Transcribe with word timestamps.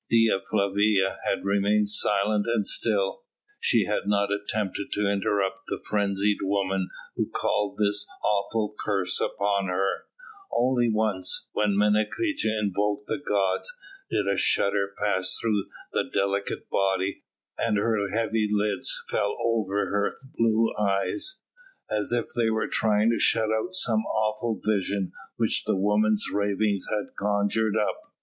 Dea 0.09 0.35
Flavia 0.49 1.19
had 1.25 1.45
remained 1.45 1.87
silent 1.87 2.47
and 2.47 2.65
still. 2.65 3.21
She 3.59 3.85
had 3.85 4.07
not 4.07 4.29
attempted 4.31 4.87
to 4.93 5.07
interrupt 5.07 5.67
the 5.67 5.79
frenzied 5.87 6.39
woman 6.41 6.89
who 7.15 7.29
called 7.29 7.77
this 7.77 8.07
awful 8.23 8.73
curse 8.79 9.19
upon 9.21 9.67
her; 9.67 10.05
only 10.51 10.89
once, 10.91 11.47
when 11.51 11.77
Menecreta 11.77 12.47
invoked 12.47 13.05
the 13.05 13.19
gods, 13.23 13.71
did 14.09 14.27
a 14.27 14.37
shudder 14.37 14.91
pass 14.97 15.37
through 15.39 15.65
the 15.93 16.05
delicate 16.11 16.67
body, 16.71 17.21
and 17.59 17.77
her 17.77 18.09
heavy 18.09 18.49
lids 18.51 19.03
fell 19.07 19.37
over 19.39 19.91
her 19.91 20.17
blue 20.35 20.71
eyes, 20.79 21.43
as 21.91 22.11
if 22.11 22.25
they 22.35 22.49
were 22.49 22.67
trying 22.67 23.11
to 23.11 23.19
shut 23.19 23.51
out 23.51 23.75
some 23.75 24.01
awful 24.07 24.59
vision 24.67 25.11
which 25.37 25.63
the 25.67 25.75
woman's 25.77 26.25
ravings 26.33 26.87
had 26.89 27.13
conjured 27.19 27.77
up. 27.77 28.01